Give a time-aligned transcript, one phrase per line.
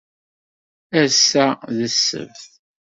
[1.01, 1.45] Ass-a
[1.75, 2.49] d ssebt.